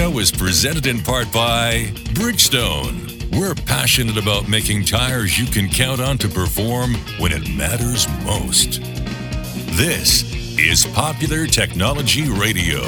[0.00, 3.38] show is presented in part by Bridgestone.
[3.38, 8.80] We're passionate about making tires you can count on to perform when it matters most.
[9.76, 10.24] This
[10.58, 12.80] is Popular Technology Radio,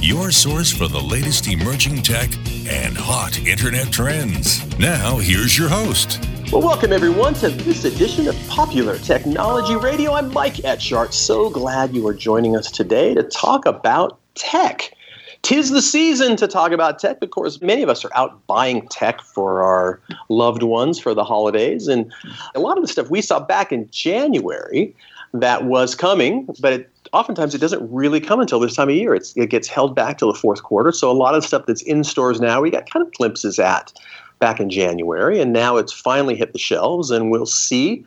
[0.00, 2.30] your source for the latest emerging tech
[2.68, 4.64] and hot internet trends.
[4.78, 6.24] Now, here's your host.
[6.52, 10.12] Well, welcome everyone to this edition of Popular Technology Radio.
[10.12, 11.12] I'm Mike Etchart.
[11.12, 14.92] So glad you are joining us today to talk about tech.
[15.42, 17.22] Tis the season to talk about tech.
[17.22, 21.24] Of course, many of us are out buying tech for our loved ones for the
[21.24, 21.88] holidays.
[21.88, 22.12] And
[22.54, 24.94] a lot of the stuff we saw back in January
[25.32, 29.14] that was coming, but it, oftentimes it doesn't really come until this time of year.
[29.14, 30.92] It's, it gets held back till the fourth quarter.
[30.92, 33.92] So a lot of stuff that's in stores now, we got kind of glimpses at
[34.38, 35.40] back in January.
[35.40, 38.04] And now it's finally hit the shelves, and we'll see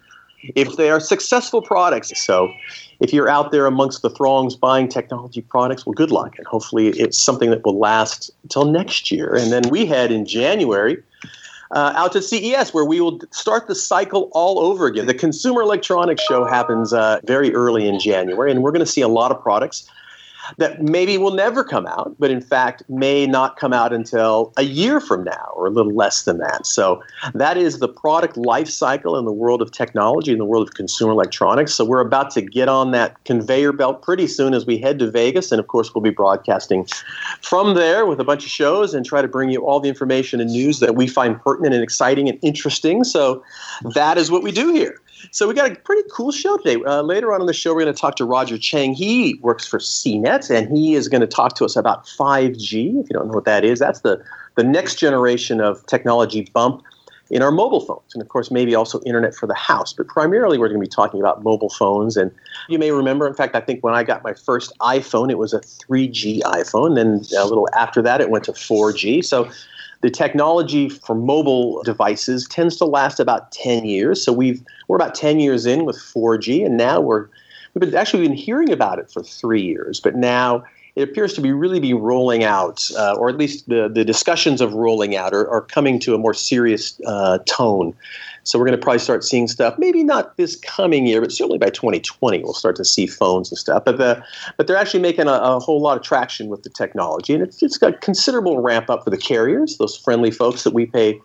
[0.56, 2.12] if they are successful products.
[2.24, 2.52] So
[3.02, 6.38] if you're out there amongst the throngs buying technology products, well, good luck.
[6.38, 9.36] And hopefully it's something that will last until next year.
[9.36, 11.02] And then we head in January
[11.72, 15.08] uh, out to CES, where we will start the cycle all over again.
[15.08, 19.02] The Consumer Electronics Show happens uh, very early in January, and we're going to see
[19.02, 19.90] a lot of products
[20.58, 24.64] that maybe will never come out, but in fact may not come out until a
[24.64, 26.66] year from now or a little less than that.
[26.66, 27.02] So
[27.34, 30.74] that is the product life cycle in the world of technology, in the world of
[30.74, 31.74] consumer electronics.
[31.74, 35.10] So we're about to get on that conveyor belt pretty soon as we head to
[35.10, 35.52] Vegas.
[35.52, 36.88] And of course, we'll be broadcasting
[37.42, 40.40] from there with a bunch of shows and try to bring you all the information
[40.40, 43.04] and news that we find pertinent and exciting and interesting.
[43.04, 43.44] So
[43.94, 45.01] that is what we do here.
[45.30, 46.82] So we got a pretty cool show today.
[46.84, 48.94] Uh, later on in the show, we're going to talk to Roger Cheng.
[48.94, 53.02] He works for CNET, and he is going to talk to us about 5G.
[53.02, 54.24] If you don't know what that is, that's the,
[54.56, 56.84] the next generation of technology bump
[57.30, 58.14] in our mobile phones.
[58.14, 59.94] And of course, maybe also internet for the house.
[59.94, 62.18] But primarily, we're going to be talking about mobile phones.
[62.18, 62.32] And
[62.68, 65.54] you may remember, in fact, I think when I got my first iPhone, it was
[65.54, 66.96] a 3G iPhone.
[66.96, 69.24] Then a little after that, it went to 4G.
[69.24, 69.50] So
[70.02, 74.24] the technology for mobile devices tends to last about 10 years.
[74.24, 77.28] So we've we're about 10 years in with 4G, and now we're
[77.74, 80.64] we've been actually been hearing about it for three years, but now
[80.96, 84.60] it appears to be really be rolling out, uh, or at least the, the discussions
[84.60, 87.94] of rolling out are, are coming to a more serious uh, tone.
[88.44, 89.76] So we're going to probably start seeing stuff.
[89.78, 93.58] Maybe not this coming year, but certainly by 2020 we'll start to see phones and
[93.58, 93.86] stuff.
[93.86, 94.24] But the
[94.58, 97.62] but they're actually making a, a whole lot of traction with the technology, and it's
[97.62, 101.20] it's got considerable ramp up for the carriers, those friendly folks that we pay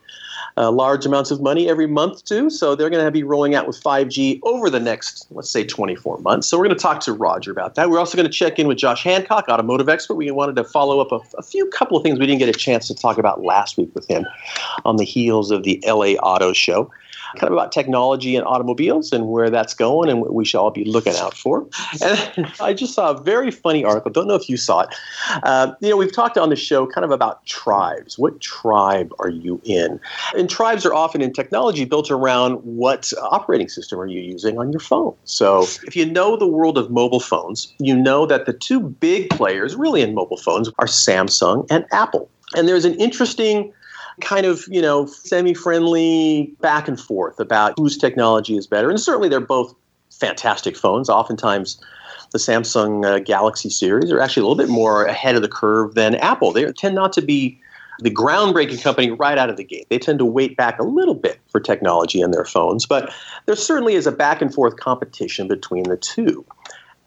[0.56, 2.48] uh, large amounts of money every month too.
[2.48, 6.18] So they're going to be rolling out with 5G over the next, let's say, 24
[6.18, 6.48] months.
[6.48, 7.90] So we're going to talk to Roger about that.
[7.90, 10.14] We're also going to check in with Josh Hancock, automotive expert.
[10.14, 12.58] We wanted to follow up a, a few couple of things we didn't get a
[12.58, 14.24] chance to talk about last week with him
[14.84, 16.90] on the heels of the LA Auto Show
[17.36, 20.70] kind of about technology and automobiles and where that's going and what we should all
[20.70, 21.66] be looking out for.
[22.02, 24.10] And I just saw a very funny article.
[24.10, 24.94] Don't know if you saw it.
[25.42, 28.18] Uh, you know, we've talked on the show kind of about tribes.
[28.18, 30.00] What tribe are you in?
[30.36, 34.72] And tribes are often in technology built around what operating system are you using on
[34.72, 35.14] your phone.
[35.24, 39.30] So if you know the world of mobile phones, you know that the two big
[39.30, 42.28] players really in mobile phones are Samsung and Apple.
[42.54, 43.72] And there's an interesting
[44.20, 48.90] kind of, you know, semi friendly back and forth about whose technology is better.
[48.90, 49.74] And certainly they're both
[50.10, 51.08] fantastic phones.
[51.08, 51.80] Oftentimes,
[52.32, 55.94] the Samsung uh, Galaxy series are actually a little bit more ahead of the curve
[55.94, 56.52] than Apple.
[56.52, 57.60] They tend not to be
[58.00, 59.86] the groundbreaking company right out of the gate.
[59.88, 63.12] They tend to wait back a little bit for technology in their phones, but
[63.46, 66.44] there certainly is a back and forth competition between the two.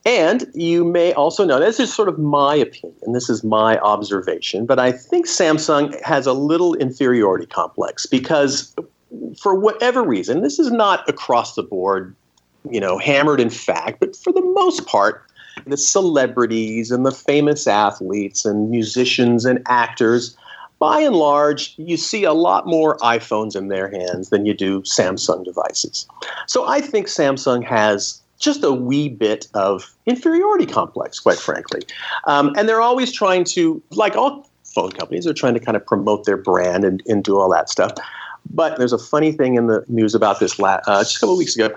[0.06, 4.66] And you may also know, this is sort of my opinion, this is my observation,
[4.66, 8.74] but I think Samsung has a little inferiority complex because
[9.40, 12.16] for whatever reason, this is not across the board,
[12.70, 15.26] you know, hammered in fact, but for the most part,
[15.66, 20.38] the celebrities and the famous athletes and musicians and actors,
[20.80, 24.82] by and large, you see a lot more iPhones in their hands than you do
[24.84, 26.08] Samsung devices.
[26.48, 31.82] So I think Samsung has just a wee bit of inferiority complex, quite frankly.
[32.26, 35.86] Um, and they're always trying to, like all phone companies, they're trying to kind of
[35.86, 37.92] promote their brand and, and do all that stuff.
[38.52, 41.56] But there's a funny thing in the news about this uh, just a couple weeks
[41.56, 41.76] ago.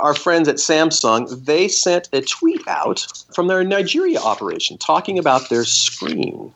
[0.00, 5.50] Our friends at Samsung, they sent a tweet out from their Nigeria operation talking about
[5.50, 6.52] their screen.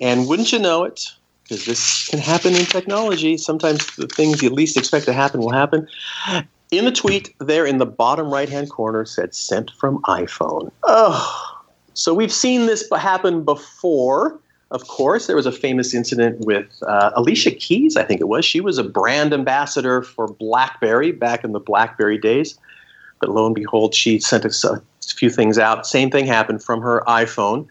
[0.00, 1.06] And wouldn't you know it,
[1.44, 5.52] because this can happen in technology, sometimes the things you least expect to happen will
[5.52, 5.88] happen.
[6.70, 10.70] In the tweet, there in the bottom right hand corner said sent from iPhone.
[10.84, 11.60] Oh,
[11.94, 14.38] so we've seen this happen before.
[14.70, 18.44] Of course, there was a famous incident with uh, Alicia Keys, I think it was.
[18.44, 22.56] She was a brand ambassador for BlackBerry back in the BlackBerry days.
[23.20, 24.80] But lo and behold, she sent us a
[25.16, 25.86] few things out.
[25.86, 27.66] Same thing happened from her iPhone.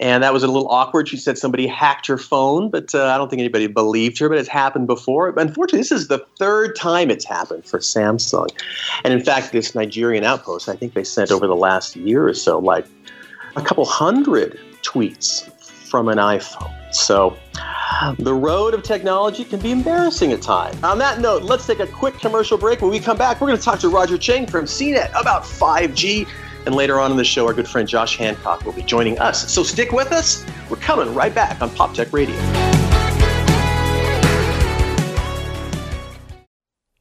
[0.00, 1.08] And that was a little awkward.
[1.08, 4.28] She said somebody hacked her phone, but uh, I don't think anybody believed her.
[4.28, 5.28] But it's happened before.
[5.28, 8.48] Unfortunately, this is the third time it's happened for Samsung,
[9.04, 12.34] and in fact, this Nigerian outpost, I think they sent over the last year or
[12.34, 12.86] so, like
[13.56, 15.50] a couple hundred tweets
[15.88, 16.72] from an iPhone.
[16.94, 17.36] So.
[18.18, 20.82] The road of technology can be embarrassing at times.
[20.82, 22.82] On that note, let's take a quick commercial break.
[22.82, 26.26] When we come back, we're going to talk to Roger Cheng from CNET about 5G
[26.66, 29.52] and later on in the show, our good friend Josh Hancock will be joining us.
[29.52, 30.44] So stick with us.
[30.70, 32.36] We're coming right back on Pop Tech Radio.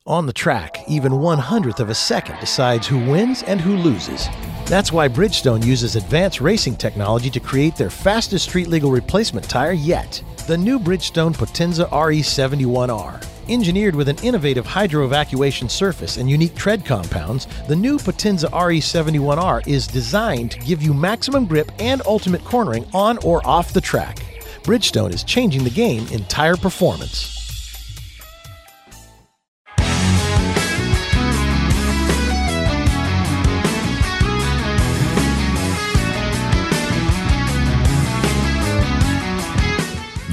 [0.05, 4.27] On the track, even one hundredth of a second decides who wins and who loses.
[4.65, 9.71] That's why Bridgestone uses advanced racing technology to create their fastest street legal replacement tire
[9.71, 13.32] yet the new Bridgestone Potenza RE71R.
[13.49, 19.67] Engineered with an innovative hydro evacuation surface and unique tread compounds, the new Potenza RE71R
[19.67, 24.19] is designed to give you maximum grip and ultimate cornering on or off the track.
[24.63, 27.42] Bridgestone is changing the game in tire performance.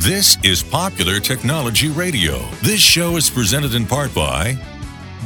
[0.00, 2.38] This is Popular Technology Radio.
[2.62, 4.54] This show is presented in part by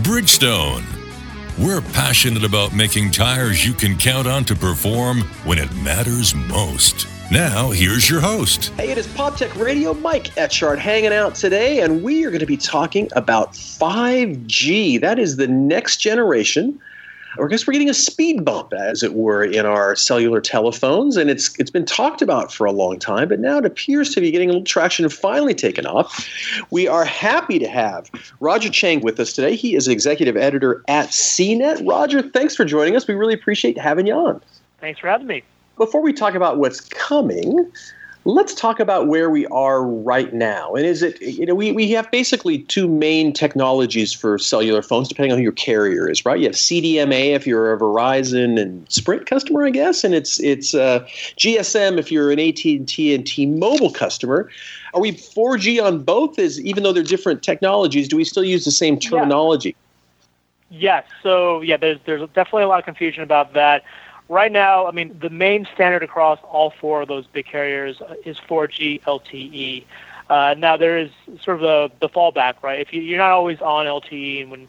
[0.02, 0.82] Bridgestone.
[1.60, 7.06] We're passionate about making tires you can count on to perform when it matters most.
[7.30, 8.70] Now, here's your host.
[8.70, 9.94] Hey, it is Pop Tech Radio.
[9.94, 15.00] Mike Etchart hanging out today, and we are going to be talking about 5G.
[15.00, 16.80] That is the next generation
[17.38, 21.16] or I guess we're getting a speed bump, as it were, in our cellular telephones,
[21.16, 24.20] and it's it's been talked about for a long time, but now it appears to
[24.20, 26.28] be getting a little traction and finally taken off.
[26.70, 28.10] We are happy to have
[28.40, 29.56] Roger Cheng with us today.
[29.56, 31.86] He is executive editor at CNET.
[31.88, 33.06] Roger, thanks for joining us.
[33.06, 34.40] We really appreciate having you on.
[34.80, 35.42] Thanks for having me.
[35.76, 37.70] Before we talk about what's coming,
[38.26, 40.74] Let's talk about where we are right now.
[40.74, 45.08] And is it, you know, we, we have basically two main technologies for cellular phones,
[45.08, 46.38] depending on who your carrier is, right?
[46.38, 50.74] You have CDMA if you're a Verizon and Sprint customer, I guess, and it's it's
[50.74, 51.00] uh,
[51.36, 54.48] GSM if you're an AT&T and T-Mobile customer.
[54.94, 56.38] Are we 4G on both?
[56.38, 59.70] Is even though they're different technologies, do we still use the same terminology?
[59.70, 59.74] Yeah.
[60.76, 61.04] Yes.
[61.22, 63.84] So yeah, there's there's definitely a lot of confusion about that.
[64.28, 68.38] Right now, I mean, the main standard across all four of those big carriers is
[68.38, 69.84] 4G LTE.
[70.30, 71.10] Uh, now there is
[71.42, 72.80] sort of the, the fallback, right?
[72.80, 74.68] If you, you're not always on LTE, and, when,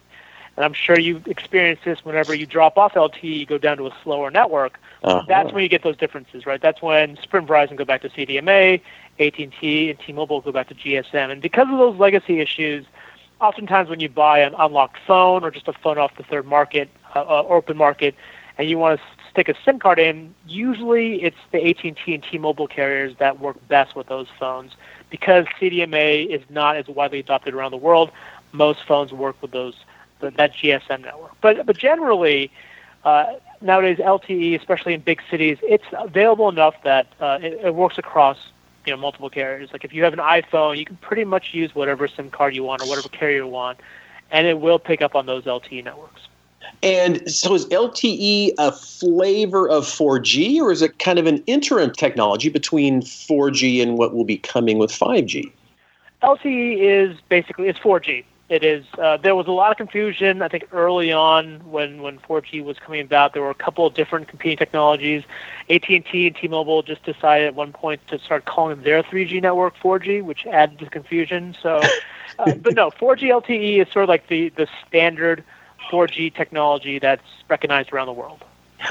[0.57, 3.87] and I'm sure you experience this whenever you drop off LTE, you go down to
[3.87, 4.77] a slower network.
[5.03, 5.23] Uh-huh.
[5.25, 6.61] That's when you get those differences, right?
[6.61, 8.81] That's when Sprint, Verizon go back to CDMA,
[9.19, 11.31] AT&T, and T-Mobile go back to GSM.
[11.31, 12.85] And because of those legacy issues,
[13.39, 16.89] oftentimes when you buy an unlocked phone or just a phone off the third market,
[17.15, 18.15] uh, uh, open market,
[18.57, 19.05] and you want to
[19.35, 23.93] stick a SIM card in, usually it's the AT&T and T-Mobile carriers that work best
[23.93, 24.71] with those phones
[25.09, 28.11] because CDMA is not as widely adopted around the world.
[28.53, 29.75] Most phones work with those
[30.21, 31.33] that GSM network.
[31.41, 32.49] But but generally,
[33.03, 37.97] uh, nowadays LTE, especially in big cities, it's available enough that uh, it, it works
[37.97, 38.38] across
[38.85, 39.69] you know multiple carriers.
[39.73, 42.63] Like if you have an iPhone, you can pretty much use whatever SIM card you
[42.63, 43.81] want or whatever carrier you want,
[44.31, 46.21] and it will pick up on those LTE networks.
[46.84, 51.91] And so is LTE a flavor of 4G, or is it kind of an interim
[51.91, 55.51] technology between 4G and what will be coming with 5G?
[56.22, 58.24] LTE is basically it's 4G.
[58.48, 58.86] It is.
[59.00, 60.43] Uh, there was a lot of confusion.
[60.43, 63.95] I think early on when when 4G was coming about, there were a couple of
[63.95, 65.24] different competing technologies.
[65.67, 70.24] AT&T and T-Mobile just decided at one point to start calling their 3G network 4G,
[70.24, 71.55] which added to confusion.
[71.60, 71.81] So,
[72.38, 75.43] uh, but no, 4G LTE is sort of like the the standard
[75.92, 78.44] 4G technology that's recognized around the world.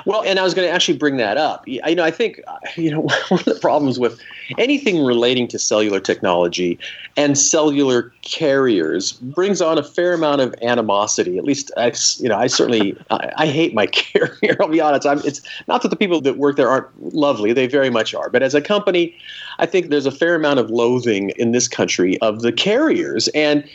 [0.07, 1.67] Well, and I was going to actually bring that up.
[1.67, 4.21] You know, I think uh, you know one of the problems with
[4.59, 6.79] anything relating to cellular technology
[7.17, 11.39] and cellular carriers brings on a fair amount of animosity.
[11.39, 14.57] At least, I, you know, I certainly I, I hate my carrier.
[14.61, 15.07] I'll be honest.
[15.07, 18.29] I'm, it's not that the people that work there aren't lovely; they very much are.
[18.31, 19.15] But as a company,
[19.59, 23.29] I think there's a fair amount of loathing in this country of the carriers.
[23.29, 23.69] And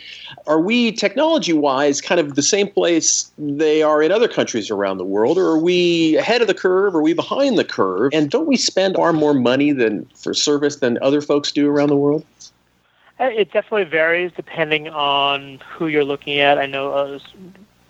[0.46, 4.98] are we technology wise kind of the same place they are in other countries around
[4.98, 6.94] the world, or are we ahead of the curve?
[6.94, 8.12] Are we behind the curve?
[8.12, 11.88] And don't we spend far more money than for service than other folks do around
[11.88, 12.24] the world?
[13.18, 16.58] Uh, it definitely varies depending on who you're looking at.
[16.58, 17.18] I know uh,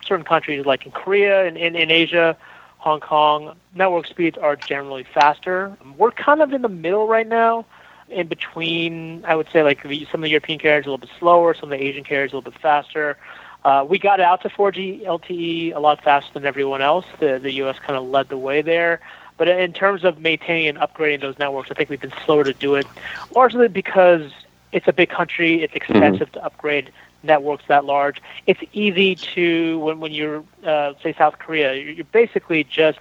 [0.03, 2.35] certain countries, like in Korea and in, in Asia,
[2.79, 5.75] Hong Kong, network speeds are generally faster.
[5.97, 7.65] We're kind of in the middle right now
[8.11, 11.53] in between, I would say, like some of the European carriers a little bit slower,
[11.53, 13.17] some of the Asian carriers a little bit faster.
[13.63, 17.05] Uh, we got out to 4G LTE a lot faster than everyone else.
[17.19, 17.77] The the U.S.
[17.79, 18.99] kind of led the way there,
[19.37, 22.53] But in terms of maintaining and upgrading those networks, I think we've been slower to
[22.53, 22.87] do it,
[23.35, 24.31] largely because
[24.71, 25.63] it's a big country.
[25.63, 26.39] It's expensive mm-hmm.
[26.39, 26.91] to upgrade
[27.23, 28.21] networks that large.
[28.47, 32.99] It's easy to when when you're uh, say South Korea, you're basically just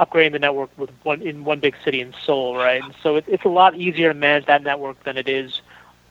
[0.00, 2.82] upgrading the network with one in one big city in Seoul, right?
[2.82, 5.60] And so it, it's a lot easier to manage that network than it is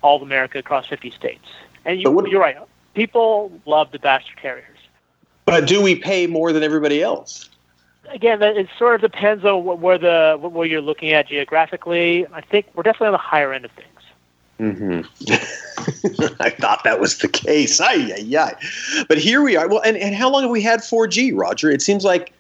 [0.02, 1.46] all of America across 50 states.
[1.86, 2.58] And you, what, you're right.
[2.94, 4.78] People love the bastard carriers.
[5.46, 7.50] But do we pay more than everybody else?
[8.10, 12.26] Again, it sort of depends on where the where you're looking at geographically.
[12.28, 13.88] I think we're definitely on the higher end of things.
[14.60, 16.34] Mm-hmm.
[16.42, 17.80] I thought that was the case.
[17.80, 18.56] Ay, ay, ay.
[19.08, 19.68] But here we are.
[19.68, 21.72] Well, and, and how long have we had 4G, Roger?
[21.72, 22.34] It seems like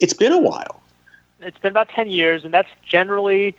[0.00, 0.80] it's been a while.
[1.40, 3.56] It's been about 10 years, and that's generally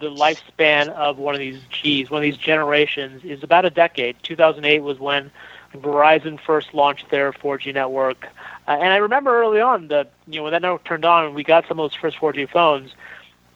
[0.00, 4.16] the lifespan of one of these Gs, one of these generations, is about a decade.
[4.22, 5.30] 2008 was when
[5.74, 8.26] Verizon first launched their 4G network.
[8.66, 11.34] Uh, and I remember early on that, you know, when that network turned on and
[11.34, 12.94] we got some of those first 4G phones,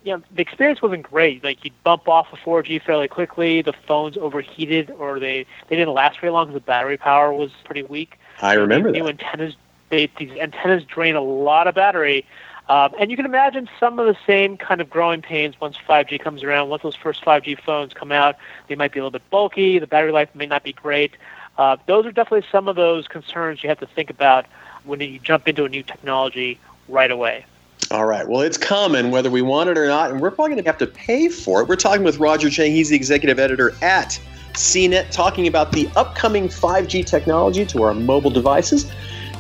[0.04, 1.44] you know, the experience wasn't great.
[1.44, 3.62] Like you'd bump off of 4G fairly quickly.
[3.62, 7.52] The phones overheated, or they they didn't last very long because the battery power was
[7.64, 8.18] pretty weak.
[8.40, 8.98] I remember that.
[8.98, 9.54] New antennas,
[9.90, 12.26] they, these antennas drain a lot of battery.
[12.72, 16.18] Um, and you can imagine some of the same kind of growing pains once 5G
[16.18, 16.70] comes around.
[16.70, 18.36] Once those first 5G phones come out,
[18.68, 19.78] they might be a little bit bulky.
[19.78, 21.12] The battery life may not be great.
[21.58, 24.46] Uh, those are definitely some of those concerns you have to think about
[24.84, 27.44] when you jump into a new technology right away.
[27.90, 28.26] All right.
[28.26, 30.78] Well, it's coming whether we want it or not, and we're probably going to have
[30.78, 31.68] to pay for it.
[31.68, 32.72] We're talking with Roger Cheng.
[32.72, 34.18] He's the executive editor at
[34.54, 38.90] CNET, talking about the upcoming 5G technology to our mobile devices.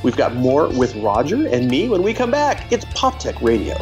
[0.02, 2.72] We've got more with Roger and me when we come back.
[2.72, 3.76] It's Pop Tech Radio.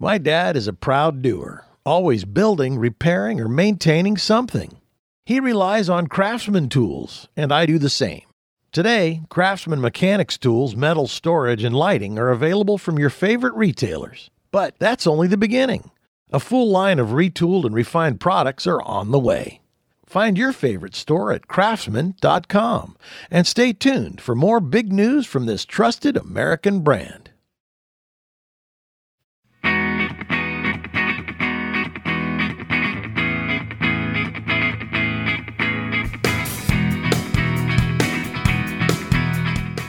[0.00, 4.78] My dad is a proud doer, always building, repairing, or maintaining something.
[5.26, 8.22] He relies on Craftsman tools, and I do the same.
[8.70, 14.30] Today, Craftsman mechanics tools, metal storage, and lighting are available from your favorite retailers.
[14.52, 15.90] But that's only the beginning.
[16.30, 19.60] A full line of retooled and refined products are on the way.
[20.04, 22.96] Find your favorite store at craftsman.com
[23.30, 27.30] and stay tuned for more big news from this trusted American brand.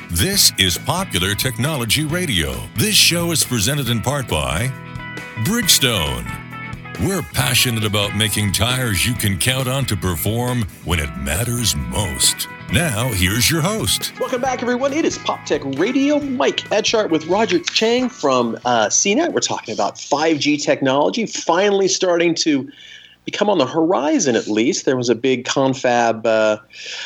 [0.10, 2.54] This is Popular Technology Radio.
[2.76, 4.70] This show is presented in part by
[5.46, 6.26] Bridgestone.
[7.08, 12.50] We're passionate about making tires you can count on to perform when it matters most.
[12.74, 14.12] Now, here's your host.
[14.20, 14.92] Welcome back, everyone.
[14.92, 16.20] It is Pop Tech Radio.
[16.20, 19.32] Mike Etchart with Roger Cheng from uh, CNET.
[19.32, 22.70] We're talking about 5G technology finally starting to
[23.26, 24.86] become on the horizon at least.
[24.86, 26.58] There was a big confab, uh,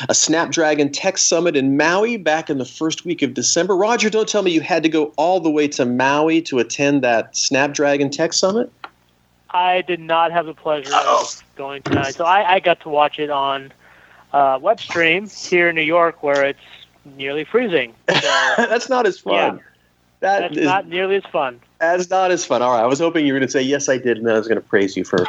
[0.08, 3.76] a Snapdragon Tech Summit in Maui back in the first week of December.
[3.76, 7.02] Roger, don't tell me you had to go all the way to Maui to attend
[7.02, 8.72] that Snapdragon Tech Summit.
[9.50, 11.22] I did not have the pleasure oh.
[11.22, 13.72] of going tonight, so I, I, got to watch it on
[14.32, 16.58] uh, web stream here in New York, where it's
[17.16, 17.94] nearly freezing.
[18.08, 19.56] So, that's not as fun.
[19.56, 19.62] Yeah,
[20.20, 21.60] that that's is, not nearly as fun.
[21.78, 22.62] That's not as fun.
[22.62, 24.34] All right, I was hoping you were going to say yes, I did, and then
[24.34, 25.26] I was going to praise you for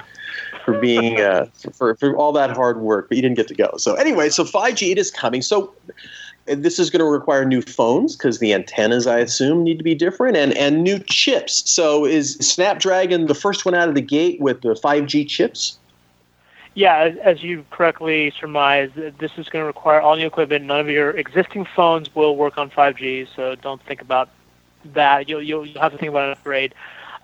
[0.66, 3.72] for being uh, for for all that hard work, but you didn't get to go.
[3.78, 5.42] So anyway, so 5G it is coming.
[5.42, 5.74] So
[6.46, 9.96] this is going to require new phones because the antennas, I assume, need to be
[9.96, 11.70] different and and new chips.
[11.70, 15.78] So is Snapdragon the first one out of the gate with the 5G chips?
[16.74, 20.66] Yeah, as you correctly surmised, this is going to require all new equipment.
[20.66, 24.30] None of your existing phones will work on 5G, so don't think about
[24.94, 25.30] that.
[25.30, 26.74] You'll you'll have to think about an upgrade.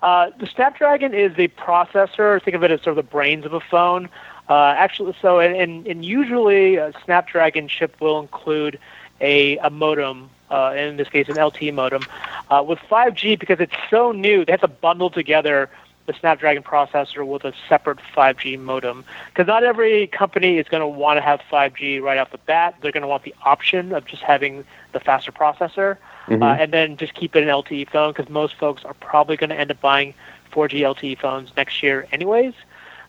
[0.02, 2.42] Uh, the Snapdragon is a processor.
[2.42, 4.08] Think of it as sort of the brains of a phone.
[4.48, 8.78] Uh, actually, so and, and usually a Snapdragon chip will include
[9.20, 12.02] a, a modem, uh, in this case an LTE modem.
[12.50, 15.70] Uh, with 5G, because it's so new, they have to bundle together
[16.06, 19.04] the Snapdragon processor with a separate 5G modem.
[19.28, 22.74] Because not every company is going to want to have 5G right off the bat.
[22.80, 25.96] They're going to want the option of just having the faster processor
[26.26, 26.42] mm-hmm.
[26.42, 29.50] uh, and then just keep it an LTE phone because most folks are probably going
[29.50, 30.14] to end up buying
[30.52, 32.54] 4G LTE phones next year, anyways.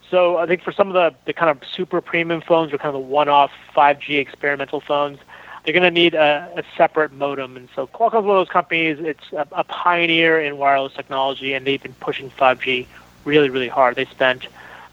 [0.10, 2.96] So I think for some of the, the kind of super premium phones or kind
[2.96, 5.20] of the one-off 5G experimental phones,
[5.64, 7.56] they're going to need a, a, separate modem.
[7.56, 8.98] And so Qualcomm's one of those companies.
[9.00, 12.86] It's a, a pioneer in wireless technology, and they've been pushing 5G
[13.26, 13.96] really, really hard.
[13.96, 14.48] They spent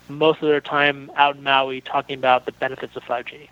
[0.08, 3.48] most of their time out in Maui talking about the benefits of 5G.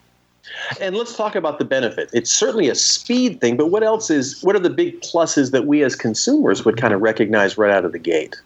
[0.81, 2.11] And let's talk about the benefit.
[2.13, 5.67] It's certainly a speed thing, but what else is what are the big pluses that
[5.67, 8.37] we as consumers would kind of recognize right out of the gate?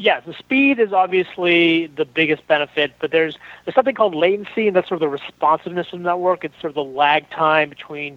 [0.00, 4.76] Yeah, the speed is obviously the biggest benefit, but there's there's something called latency, and
[4.76, 6.44] that's sort of the responsiveness of the network.
[6.44, 8.16] It's sort of the lag time between,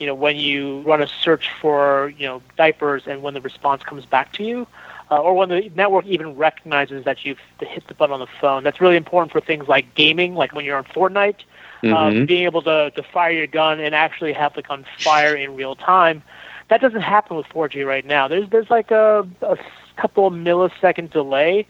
[0.00, 3.84] you know, when you run a search for you know diapers and when the response
[3.84, 4.66] comes back to you,
[5.10, 8.64] uh, or when the network even recognizes that you've hit the button on the phone.
[8.64, 11.42] That's really important for things like gaming, like when you're on Fortnite,
[11.82, 12.24] mm-hmm.
[12.26, 15.74] being able to to fire your gun and actually have the gun fire in real
[15.74, 16.22] time.
[16.68, 18.28] That doesn't happen with 4G right now.
[18.28, 19.58] There's there's like a, a
[19.96, 21.66] couple millisecond delay.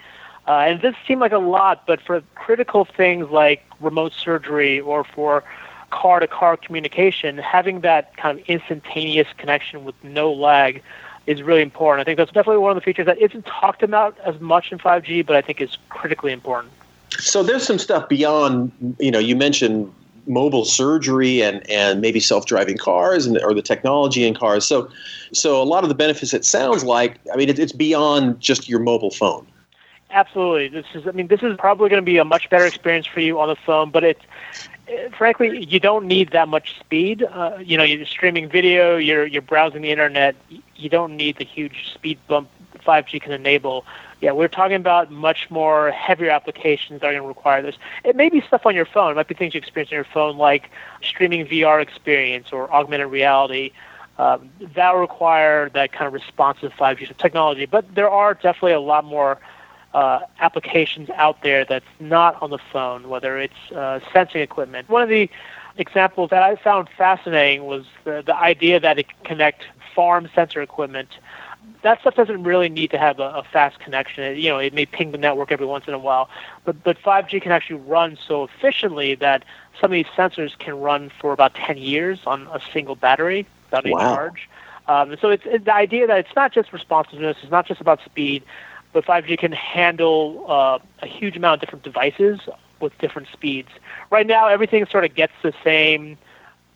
[0.46, 5.04] Uh, and this seemed like a lot, but for critical things like remote surgery or
[5.04, 5.44] for
[5.90, 10.82] car to car communication, having that kind of instantaneous connection with no lag
[11.26, 12.00] is really important.
[12.00, 14.78] I think that's definitely one of the features that isn't talked about as much in
[14.78, 16.72] 5G, but I think is critically important.
[17.18, 19.92] So there's some stuff beyond, you know, you mentioned
[20.30, 24.64] mobile surgery and, and maybe self-driving cars and or the technology in cars.
[24.64, 24.88] So
[25.32, 28.68] so a lot of the benefits it sounds like, I mean, it, it's beyond just
[28.68, 29.46] your mobile phone.
[30.10, 30.68] Absolutely.
[30.68, 33.20] This is I mean, this is probably going to be a much better experience for
[33.20, 34.25] you on the phone, but it's
[35.16, 37.22] frankly, you don't need that much speed.
[37.22, 40.34] Uh, you know, you're streaming video, you're you're browsing the internet.
[40.76, 42.49] You don't need the huge speed bump
[42.80, 43.84] 5G can enable
[44.20, 47.76] yeah, we're talking about much more heavier applications that are going to require this.
[48.04, 49.12] It may be stuff on your phone.
[49.12, 50.70] It might be things you experience on your phone, like
[51.02, 53.72] streaming VR experience or augmented reality.
[54.18, 57.64] Um, that will require that kind of responsive 5G technology.
[57.64, 59.38] But there are definitely a lot more
[59.94, 64.90] uh, applications out there that's not on the phone, whether it's uh, sensing equipment.
[64.90, 65.30] One of the
[65.78, 70.60] examples that I found fascinating was the, the idea that it can connect farm sensor
[70.60, 71.08] equipment
[71.82, 74.25] that stuff doesn't really need to have a, a fast connection.
[74.25, 76.28] It, you know, it may ping the network every once in a while,
[76.64, 79.44] but but 5G can actually run so efficiently that
[79.80, 83.84] some of these sensors can run for about 10 years on a single battery without
[83.84, 84.14] any wow.
[84.14, 84.49] charge.
[84.88, 88.00] Um, so it's, it's, the idea that it's not just responsiveness, it's not just about
[88.04, 88.42] speed,
[88.92, 92.40] but 5G can handle uh, a huge amount of different devices
[92.80, 93.69] with different speeds.
[94.10, 96.19] Right now, everything sort of gets the same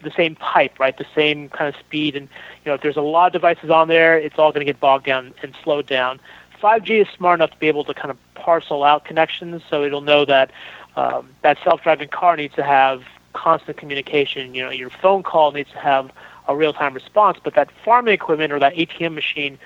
[0.05, 0.97] the same pipe, right?
[0.97, 2.17] The same kind of speed.
[2.17, 2.29] And
[2.65, 4.81] you know, if there's a lot of devices on there, it's all going to get
[4.81, 6.21] bogged down and slowed down.
[6.63, 10.01] 5G is smart enough to be able to kind of parcel out connections, so it'll
[10.01, 10.51] know that
[10.97, 14.55] um, that self-driving car needs to have constant communication.
[14.55, 16.11] You know, your phone call needs to have
[16.47, 19.59] a real-time response, but that farming equipment or that ATM machine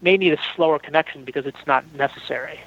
[0.00, 2.60] may need a slower connection because it's not necessary.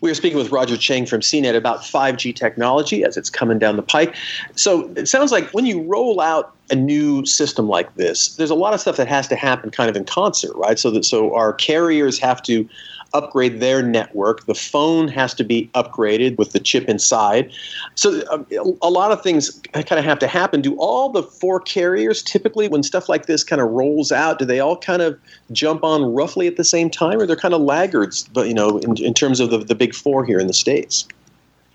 [0.00, 3.76] We are speaking with Roger Cheng from CNET about 5G technology as it's coming down
[3.76, 4.14] the pike.
[4.54, 8.54] So it sounds like when you roll out a new system like this, there's a
[8.54, 10.78] lot of stuff that has to happen kind of in concert, right?
[10.78, 12.68] So that so our carriers have to
[13.14, 14.44] upgrade their network.
[14.46, 17.52] The phone has to be upgraded with the chip inside.
[17.94, 18.44] So um,
[18.82, 20.60] a lot of things kind of have to happen.
[20.60, 24.44] Do all the four carriers typically, when stuff like this kind of rolls out, do
[24.44, 25.18] they all kind of
[25.52, 28.28] jump on roughly at the same time, or they're kind of laggards?
[28.28, 31.06] But you know, in, in terms of the, the big four here in the states.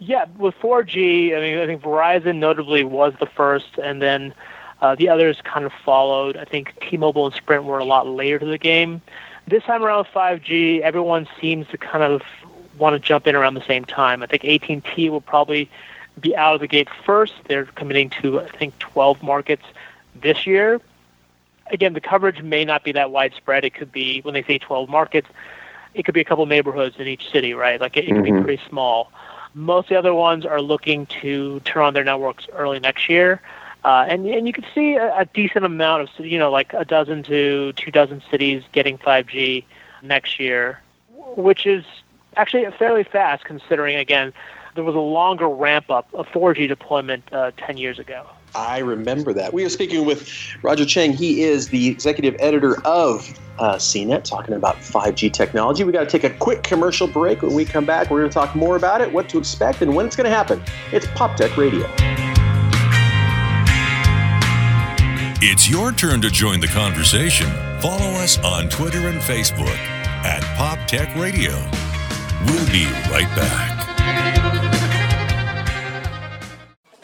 [0.02, 4.34] Yeah, with 4G, I mean, I think Verizon notably was the first, and then
[4.82, 6.38] uh, the others kind of followed.
[6.38, 9.02] I think T-Mobile and Sprint were a lot later to the game.
[9.48, 12.22] This time around 5G, everyone seems to kind of
[12.78, 14.24] want to jump in around the same time.
[14.24, 15.70] I think AT&T will probably
[16.20, 17.34] be out of the gate first.
[17.46, 19.64] They're committing to I think 12 markets
[20.16, 20.82] this year.
[21.72, 23.64] Again, the coverage may not be that widespread.
[23.64, 25.28] It could be when they say 12 markets,
[25.94, 27.80] it could be a couple neighborhoods in each city, right?
[27.80, 28.16] Like it, it mm-hmm.
[28.16, 28.44] could be mm-hmm.
[28.44, 29.12] pretty small.
[29.54, 33.42] Most of the other ones are looking to turn on their networks early next year.
[33.84, 36.84] Uh, and and you can see a, a, decent amount of you know like a
[36.84, 39.64] dozen to two dozen cities getting 5G
[40.02, 40.82] next year,
[41.38, 41.86] which is
[42.36, 44.34] actually fairly fast considering again
[44.76, 48.26] there was a longer ramp up of 4G deployment uh, 10 years ago.
[48.56, 49.54] I remember that.
[49.54, 50.30] We are speaking with
[50.64, 51.14] Roger Cheng.
[51.14, 55.84] He is the executive editor of uh, CNET, talking about 5G technology.
[55.84, 57.42] We got to take a quick commercial break.
[57.42, 59.96] When we come back, we're going to talk more about it, what to expect, and
[59.96, 60.64] when it's going to happen.
[60.92, 62.29] It's Pop Tech Radio.
[65.42, 67.48] It's your turn to join the conversation.
[67.80, 69.78] Follow us on Twitter and Facebook
[70.26, 71.54] at Pop Tech Radio.
[72.46, 73.89] We'll be right back.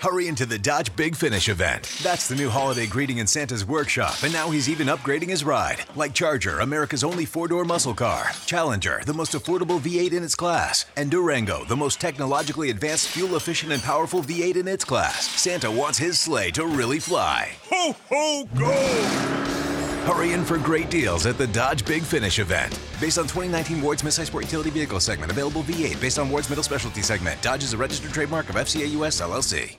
[0.05, 1.91] Hurry into the Dodge Big Finish event.
[2.03, 5.83] That's the new holiday greeting in Santa's workshop, and now he's even upgrading his ride.
[5.95, 10.35] Like Charger, America's only four door muscle car, Challenger, the most affordable V8 in its
[10.35, 15.25] class, and Durango, the most technologically advanced, fuel efficient, and powerful V8 in its class.
[15.25, 17.53] Santa wants his sleigh to really fly.
[17.71, 19.84] Ho, ho, go!
[20.05, 22.79] Hurry in for great deals at the Dodge Big Finish event.
[23.01, 26.63] Based on 2019 Ward's midsize sport utility vehicle segment, available V8 based on Ward's middle
[26.63, 27.41] specialty segment.
[27.41, 29.77] Dodge is a registered trademark of FCA US LLC.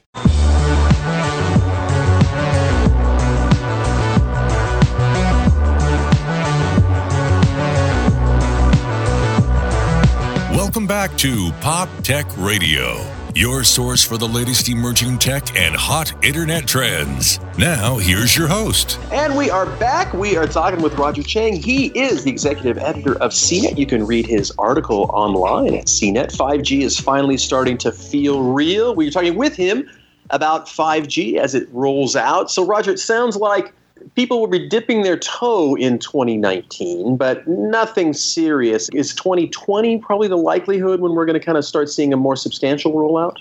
[10.97, 16.67] Back to Pop Tech Radio, your source for the latest emerging tech and hot internet
[16.67, 17.39] trends.
[17.59, 18.99] Now, here's your host.
[19.13, 20.15] And we are back.
[20.15, 21.63] We are talking with Roger Cheng.
[21.63, 23.77] He is the executive editor of CNET.
[23.77, 26.35] You can read his article online at CNET.
[26.35, 28.95] 5G is finally starting to feel real.
[28.95, 29.87] We are talking with him
[30.31, 32.51] about 5G as it rolls out.
[32.51, 33.75] So, Roger, it sounds like
[34.17, 38.89] people will be dipping their toe in 2019, but nothing serious.
[38.89, 42.35] Is 2020 probably the likelihood when we're going to kind of start seeing a more
[42.35, 43.37] substantial rollout?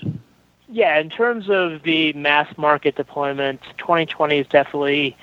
[0.68, 5.16] Yeah, in terms of the mass market deployment, 2020 is definitely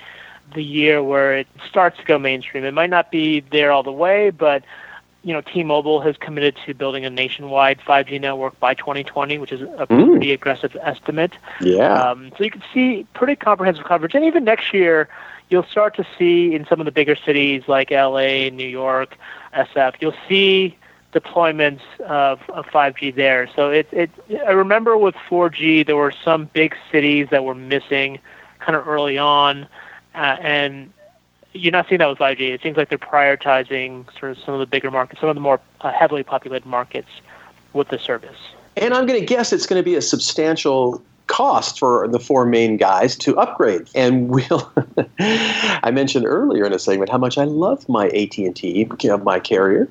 [0.56, 2.64] the year where it starts to go mainstream.
[2.64, 4.64] It might not be there all the way, but
[5.24, 9.62] you know, T-Mobile has committed to building a nationwide 5G network by 2020, which is
[9.62, 10.10] a mm.
[10.12, 11.32] pretty aggressive estimate.
[11.62, 11.94] Yeah.
[11.94, 15.08] Um, so you can see pretty comprehensive coverage, and even next year,
[15.50, 19.18] you'll start to see in some of the bigger cities like LA, New York,
[19.54, 20.78] SF, you'll see
[21.14, 23.48] deployments of, of 5G there.
[23.56, 24.10] So it, it,
[24.48, 28.20] I remember with 4G, there were some big cities that were missing
[28.60, 29.68] kind of early on,
[30.16, 30.92] uh, and
[31.54, 32.54] you're not seeing that with 5G.
[32.54, 35.42] It seems like they're prioritizing sort of some of the bigger markets, some of the
[35.42, 37.10] more uh, heavily populated markets
[37.74, 38.38] with the service.
[38.76, 42.46] And I'm going to guess it's going to be a substantial cost for the four
[42.46, 43.90] main guys to upgrade.
[43.96, 44.72] And we'll
[45.20, 48.90] I mentioned earlier in a segment how much I love my AT&T,
[49.24, 49.88] my carrier.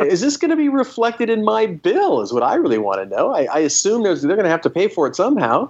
[0.00, 3.16] Is this going to be reflected in my bill is what I really want to
[3.16, 3.34] know.
[3.34, 5.68] I, I assume they're going to have to pay for it somehow.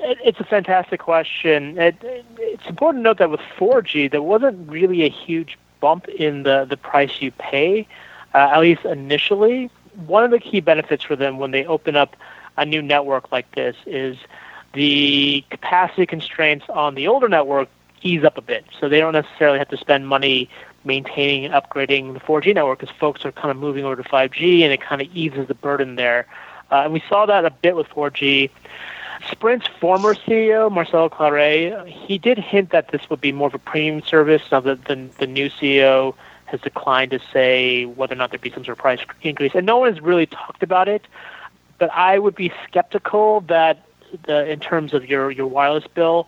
[0.00, 1.78] It's a fantastic question.
[1.78, 1.96] It,
[2.38, 6.66] it's important to note that with 4G, there wasn't really a huge bump in the,
[6.68, 7.86] the price you pay,
[8.34, 9.70] uh, at least initially.
[10.06, 12.16] One of the key benefits for them when they open up
[12.56, 14.16] a new network like this is
[14.74, 17.68] the capacity constraints on the older network
[18.02, 18.64] ease up a bit.
[18.78, 20.48] So they don't necessarily have to spend money
[20.84, 24.60] maintaining and upgrading the 4G network because folks are kind of moving over to 5G
[24.60, 26.26] and it kind of eases the burden there.
[26.70, 28.50] Uh, and we saw that a bit with 4G.
[29.30, 33.58] Sprint's former CEO, Marcelo Claure, he did hint that this would be more of a
[33.58, 34.42] premium service.
[34.52, 36.14] Now, the, the, the new CEO
[36.46, 39.52] has declined to say whether or not there'd be some sort of price increase.
[39.54, 41.06] And no one has really talked about it
[41.84, 43.84] but I would be skeptical that
[44.22, 46.26] the, in terms of your, your wireless bill,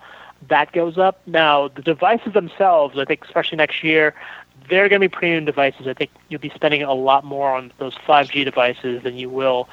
[0.49, 1.19] that goes up.
[1.25, 4.15] Now, the devices themselves, I think, especially next year,
[4.69, 5.89] they're going to be premium devices.
[5.89, 9.67] I think you'll be spending a lot more on those 5G devices than you will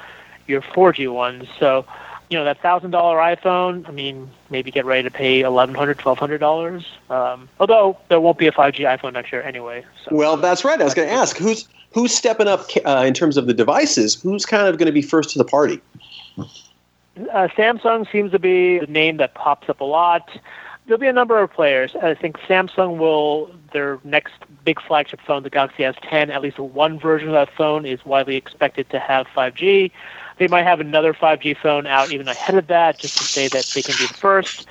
[0.46, 1.48] your 4G ones.
[1.60, 1.84] So,
[2.30, 3.86] you know, that thousand dollar iPhone.
[3.86, 6.86] I mean, maybe get ready to pay eleven hundred, twelve hundred dollars.
[7.10, 9.84] Um, although there won't be a 5G iPhone next year anyway.
[10.02, 10.16] So.
[10.16, 10.80] Well, that's right.
[10.80, 14.20] I was going to ask who's who's stepping up uh, in terms of the devices?
[14.20, 15.80] Who's kind of going to be first to the party?
[16.36, 20.28] Uh, Samsung seems to be the name that pops up a lot.
[20.86, 21.94] There'll be a number of players.
[22.02, 26.98] I think Samsung will, their next big flagship phone, the Galaxy S10, at least one
[26.98, 29.92] version of that phone is widely expected to have 5G.
[30.38, 33.70] They might have another 5G phone out even ahead of that, just to say that
[33.74, 34.66] they can be first.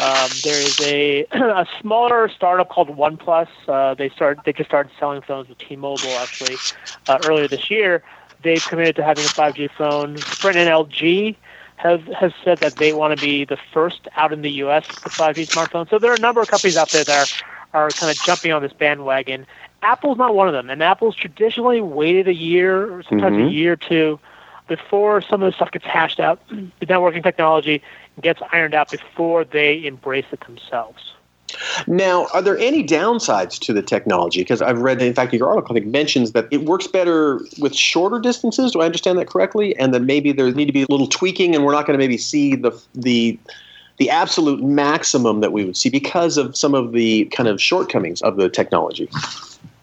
[0.00, 3.48] Um, there is a, a smaller startup called OnePlus.
[3.68, 6.56] Uh, they start they just started selling phones with T-Mobile actually
[7.08, 8.02] uh, earlier this year.
[8.42, 10.18] They've committed to having a 5G phone.
[10.18, 11.36] Sprint and LG
[11.76, 14.86] have has said that they want to be the first out in the U.S.
[14.88, 15.90] with 5G smartphones.
[15.90, 18.52] So there are a number of companies out there that are, are kind of jumping
[18.52, 19.46] on this bandwagon.
[19.82, 23.48] Apple's not one of them, and Apple's traditionally waited a year or sometimes mm-hmm.
[23.48, 24.18] a year or two
[24.68, 27.82] before some of the stuff gets hashed out, the networking technology
[28.20, 31.14] gets ironed out before they embrace it themselves.
[31.86, 34.40] Now, are there any downsides to the technology?
[34.40, 37.74] Because I've read, in fact, your article I think mentions that it works better with
[37.74, 38.72] shorter distances.
[38.72, 39.76] Do I understand that correctly?
[39.76, 42.02] And that maybe there need to be a little tweaking, and we're not going to
[42.02, 43.38] maybe see the the
[43.98, 48.20] the absolute maximum that we would see because of some of the kind of shortcomings
[48.22, 49.08] of the technology.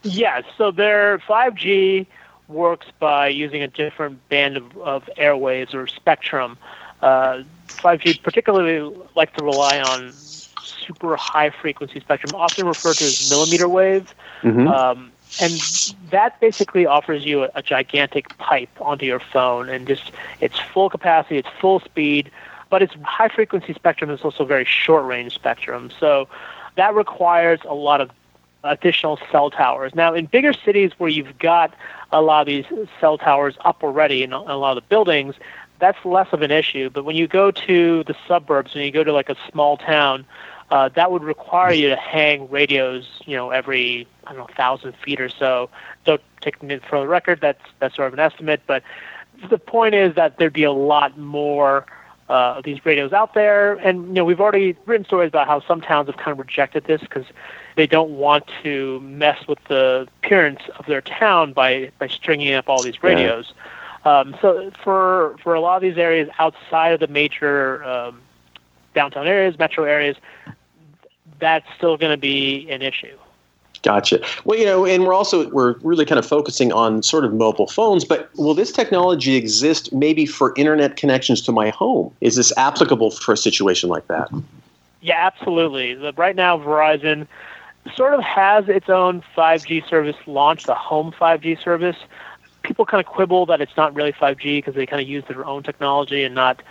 [0.04, 0.44] Yes.
[0.58, 2.06] So there, 5G
[2.52, 6.58] works by using a different band of, of airwaves or spectrum.
[7.02, 10.12] Uh, 5G particularly likes to rely on
[10.62, 14.14] super high frequency spectrum, often referred to as millimeter wave.
[14.44, 14.68] Mm-hmm.
[14.68, 15.54] Um, and
[16.10, 20.12] that basically offers you a, a, gigantic pipe onto your phone, and just
[20.42, 22.30] it's full capacity, it's full speed,
[22.70, 25.90] but it's high frequency spectrum is also very short range spectrum.
[26.00, 26.28] So
[26.76, 28.10] that requires a lot of
[28.63, 29.93] additional cell towers.
[29.95, 31.74] Now, in bigger cities where you've got
[32.12, 35.36] a lot of these cell towers up already in a lot of the buildings,
[35.80, 36.89] that's less of an issue.
[36.89, 40.26] But when you go to the suburbs, when you go to like a small town,
[40.69, 44.95] uh, that would require you to hang radios, you know, every I don't know, thousand
[45.04, 45.69] feet or so.
[46.06, 48.62] So, taking it for the record, that's that's sort of an estimate.
[48.67, 48.84] But
[49.50, 51.86] the point is that there'd be a lot more
[52.32, 55.82] uh, these radios out there, and you know, we've already written stories about how some
[55.82, 57.26] towns have kind of rejected this because
[57.76, 62.70] they don't want to mess with the appearance of their town by by stringing up
[62.70, 63.54] all these radios.
[64.06, 68.22] Um, so for for a lot of these areas outside of the major um,
[68.96, 70.15] downtown areas, metro areas,
[71.39, 73.17] that's still going to be an issue.
[73.84, 74.22] Gotcha.
[74.46, 77.65] Well, you know, and we're also we're really kind of focusing on sort of mobile
[77.65, 82.13] phones, but will this technology exist maybe for internet connections to my home?
[82.22, 84.30] Is this applicable for a situation like that?
[85.02, 85.96] Yeah, absolutely.
[85.96, 87.28] The, right now, Verizon
[87.96, 91.98] sort of has its own 5G service launched, the home 5G service.
[92.62, 95.44] People kind of quibble that it's not really 5G because they kind of use their
[95.44, 96.62] own technology and not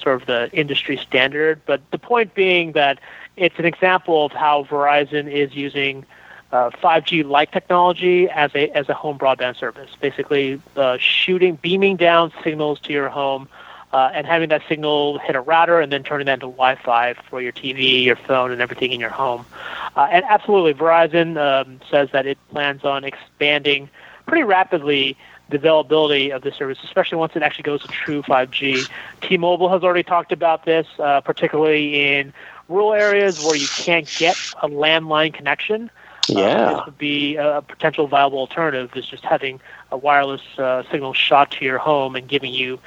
[0.00, 1.60] sort of the industry standard.
[1.66, 3.00] But the point being that
[3.36, 6.06] it's an example of how Verizon is using
[6.52, 9.90] uh, 5G like technology as a as a home broadband service.
[10.00, 13.48] Basically, uh, shooting, beaming down signals to your home,
[13.92, 17.40] uh, and having that signal hit a router, and then turning that into Wi-Fi for
[17.40, 19.44] your TV, your phone, and everything in your home.
[19.96, 23.88] Uh, and absolutely, Verizon um, says that it plans on expanding
[24.26, 25.16] pretty rapidly
[25.48, 28.88] the availability of the service, especially once it actually goes to true 5G.
[29.20, 32.32] T-Mobile has already talked about this, uh, particularly in
[32.68, 35.90] rural areas where you can't get a landline connection.
[36.28, 36.40] Yeah.
[36.44, 41.14] Uh, this would be a potential viable alternative is just having a wireless uh, signal
[41.14, 42.78] shot to your home and giving you,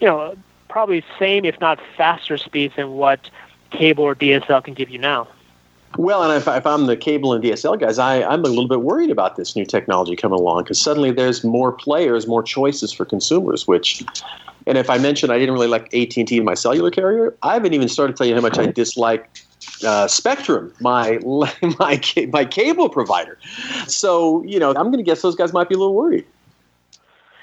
[0.00, 0.36] you know,
[0.68, 3.30] probably same if not faster speeds than what
[3.70, 5.28] cable or DSL can give you now.
[5.98, 8.82] Well, and if, if I'm the cable and DSL guys, I, I'm a little bit
[8.82, 13.04] worried about this new technology coming along because suddenly there's more players, more choices for
[13.04, 13.66] consumers.
[13.66, 14.04] Which,
[14.68, 17.74] and if I mentioned I didn't really like AT&T, in my cellular carrier, I haven't
[17.74, 19.28] even started telling you how much I dislike
[19.84, 21.18] uh, Spectrum, my
[21.78, 23.38] my my cable provider.
[23.86, 26.26] So you know, I'm going to guess those guys might be a little worried.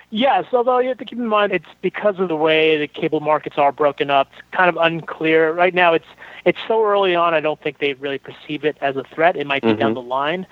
[0.09, 3.19] Yes, although you have to keep in mind it's because of the way the cable
[3.19, 4.29] markets are broken up.
[4.37, 5.93] It's kind of unclear right now.
[5.93, 6.05] It's
[6.45, 7.33] it's so early on.
[7.33, 9.35] I don't think they really perceive it as a threat.
[9.35, 9.79] It might be mm-hmm.
[9.79, 10.47] down the line,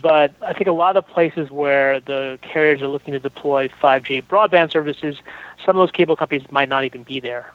[0.00, 4.26] but I think a lot of places where the carriers are looking to deploy 5G
[4.26, 5.16] broadband services,
[5.64, 7.52] some of those cable companies might not even be there.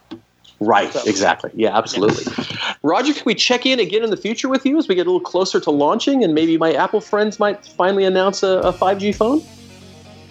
[0.59, 1.51] Right, so, exactly.
[1.53, 2.23] Yeah, absolutely.
[2.25, 2.73] Yeah.
[2.83, 5.09] Roger, can we check in again in the future with you as we get a
[5.09, 9.15] little closer to launching and maybe my Apple friends might finally announce a, a 5G
[9.15, 9.41] phone?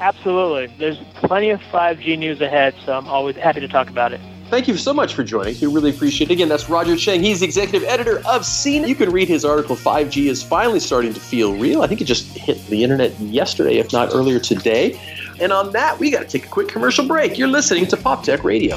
[0.00, 0.74] Absolutely.
[0.78, 4.20] There's plenty of 5G news ahead, so I'm always happy to talk about it.
[4.50, 5.58] Thank you so much for joining.
[5.60, 6.34] We really appreciate it.
[6.34, 7.22] Again, that's Roger Cheng.
[7.22, 8.88] He's the executive editor of CNET.
[8.88, 11.82] You can read his article, 5G is finally starting to feel real.
[11.82, 15.00] I think it just hit the internet yesterday, if not earlier today.
[15.40, 17.38] And on that, we got to take a quick commercial break.
[17.38, 18.76] You're listening to Pop Tech Radio.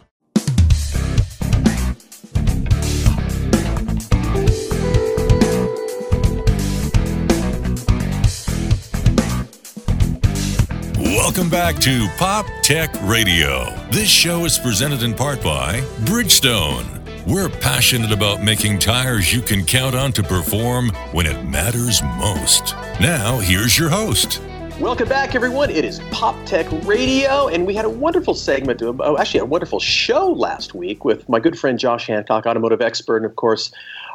[11.31, 13.73] Welcome back to Pop Tech Radio.
[13.89, 16.99] This show is presented in part by Bridgestone.
[17.25, 22.75] We're passionate about making tires you can count on to perform when it matters most.
[22.99, 24.41] Now, here's your host.
[24.81, 25.69] Welcome back, everyone.
[25.69, 29.79] It is Pop Tech Radio, and we had a wonderful segment, oh, actually, a wonderful
[29.79, 33.71] show last week with my good friend Josh Hancock, automotive expert, and of course,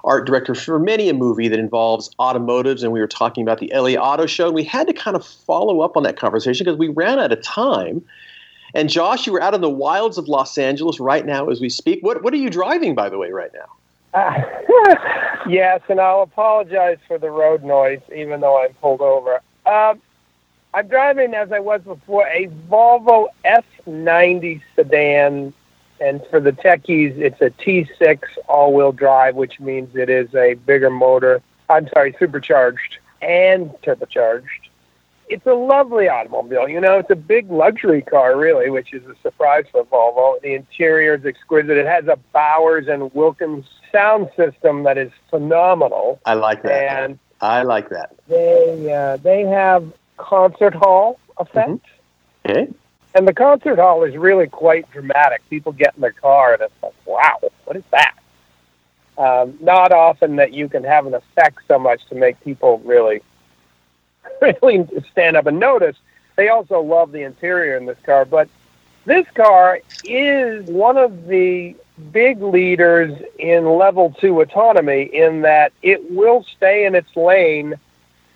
[0.07, 3.71] art director for many a movie that involves automotives, and we were talking about the
[3.75, 6.79] LA Auto Show, and we had to kind of follow up on that conversation because
[6.79, 8.03] we ran out of time.
[8.75, 11.69] And Josh, you were out in the wilds of Los Angeles right now as we
[11.69, 12.03] speak.
[12.03, 13.67] What what are you driving, by the way, right now?
[14.15, 14.43] Uh,
[15.49, 19.41] yes, and I'll apologize for the road noise, even though I'm pulled over.
[19.67, 20.01] Um,
[20.73, 25.53] I'm driving, as I was before, a Volvo S90 sedan
[26.01, 30.91] and for the techies, it's a T6 all-wheel drive, which means it is a bigger
[30.91, 31.41] motor.
[31.69, 34.45] I'm sorry, supercharged and turbocharged.
[35.29, 36.69] It's a lovely automobile.
[36.69, 40.41] You know, it's a big luxury car, really, which is a surprise for Volvo.
[40.41, 41.77] The interior is exquisite.
[41.77, 46.21] It has a Bowers and Wilkins sound system that is phenomenal.
[46.25, 47.03] I like that.
[47.03, 48.15] And I like that.
[48.29, 51.85] They uh, they have concert hall effect.
[52.45, 52.51] Mm-hmm.
[52.51, 52.73] Okay.
[53.17, 55.41] And the concert hall is really quite dramatic.
[55.49, 58.15] People get in their car and it's like, wow, what is that?
[59.17, 63.23] Um, not often that you can have an effect so much to make people really,
[64.63, 65.97] really stand up and notice.
[66.37, 68.51] They also love the interior in this car, but
[69.07, 71.77] This car is one of the
[72.11, 77.77] big leaders in level two autonomy in that it will stay in its lane.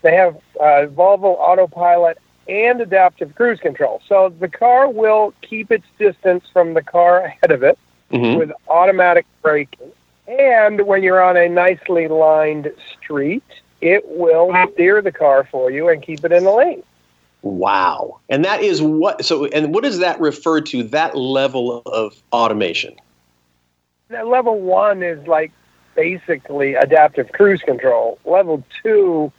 [0.01, 4.01] They have uh, Volvo autopilot and adaptive cruise control.
[4.07, 7.77] So the car will keep its distance from the car ahead of it
[8.11, 8.39] mm-hmm.
[8.39, 9.91] with automatic braking.
[10.27, 13.43] And when you're on a nicely lined street,
[13.81, 16.83] it will steer the car for you and keep it in the lane.
[17.41, 18.19] Wow.
[18.29, 22.95] And that is what so and what does that refer to that level of automation?
[24.09, 25.51] That level 1 is like
[25.95, 28.19] basically adaptive cruise control.
[28.25, 29.31] Level 2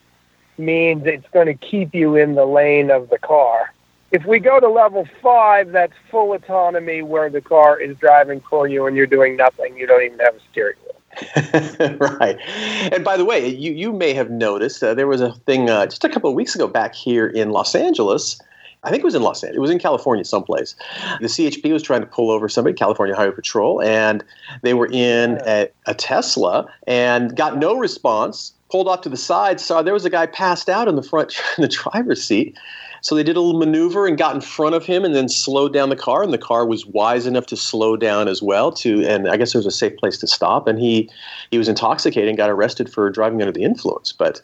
[0.64, 3.72] means it's going to keep you in the lane of the car.
[4.11, 8.68] If we go to level 5, that's full autonomy where the car is driving for
[8.68, 9.77] you and you're doing nothing.
[9.77, 10.92] You don't even have a steering wheel.
[11.98, 12.38] right.
[12.92, 15.87] And by the way, you, you may have noticed uh, there was a thing uh,
[15.87, 18.40] just a couple of weeks ago back here in Los Angeles.
[18.85, 19.57] I think it was in Los Angeles.
[19.57, 20.75] It was in California someplace.
[21.20, 24.25] The CHP was trying to pull over somebody, California Highway Patrol, and
[24.62, 28.53] they were in a, a Tesla and got no response.
[28.72, 31.35] Pulled off to the side, saw there was a guy passed out in the front,
[31.58, 32.56] in the driver's seat.
[33.02, 35.74] So they did a little maneuver and got in front of him and then slowed
[35.74, 36.22] down the car.
[36.22, 38.72] And the car was wise enough to slow down as well.
[38.72, 40.66] To and I guess it was a safe place to stop.
[40.66, 41.11] And he
[41.50, 44.12] he was intoxicated and got arrested for driving under the influence.
[44.12, 44.40] But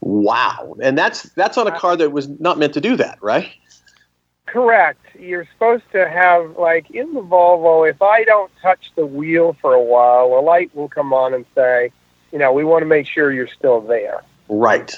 [0.00, 3.50] wow, and that's that's on a car that was not meant to do that, right?
[4.44, 5.00] Correct.
[5.18, 7.88] You're supposed to have like in the Volvo.
[7.88, 11.46] If I don't touch the wheel for a while, a light will come on and
[11.54, 11.90] say,
[12.32, 14.22] you know, we want to make sure you're still there.
[14.48, 14.92] Right.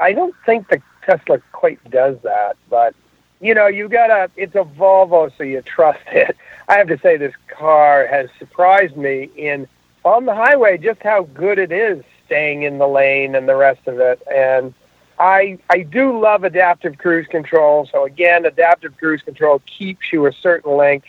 [0.00, 2.94] I don't think the Tesla quite does that, but
[3.40, 4.30] you know, you gotta.
[4.36, 6.36] It's a Volvo, so you trust it.
[6.68, 9.68] I have to say, this car has surprised me in
[10.04, 13.86] on the highway just how good it is staying in the lane and the rest
[13.86, 14.20] of it.
[14.32, 14.74] And
[15.18, 17.88] I I do love adaptive cruise control.
[17.90, 21.08] So again, adaptive cruise control keeps you a certain length.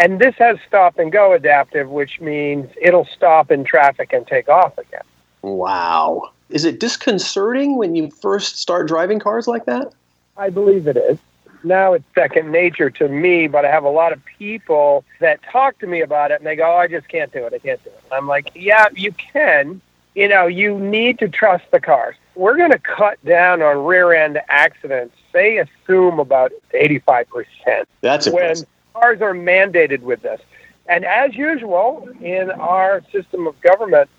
[0.00, 4.48] And this has stop and go adaptive, which means it'll stop in traffic and take
[4.48, 5.02] off again.
[5.42, 6.30] Wow.
[6.48, 9.92] Is it disconcerting when you first start driving cars like that?
[10.38, 11.18] I believe it is.
[11.64, 15.78] Now it's second nature to me, but I have a lot of people that talk
[15.80, 17.52] to me about it and they go, oh, I just can't do it.
[17.52, 18.02] I can't do it.
[18.10, 19.82] I'm like, yeah, you can.
[20.14, 22.16] You know, you need to trust the cars.
[22.34, 27.84] We're going to cut down on rear end accidents, they assume about 85%.
[28.00, 28.66] That's impressive.
[28.66, 30.40] When cars are mandated with this.
[30.86, 34.10] And as usual, in our system of government,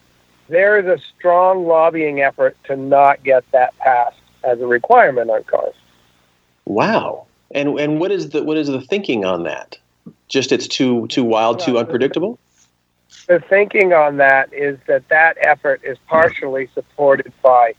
[0.48, 5.44] there is a strong lobbying effort to not get that passed as a requirement on
[5.44, 5.76] cars.
[6.66, 7.26] Wow.
[7.54, 9.78] And and what is the what is the thinking on that?
[10.28, 12.40] Just it's too too wild, too unpredictable.
[13.28, 17.76] The thinking on that is that that effort is partially supported by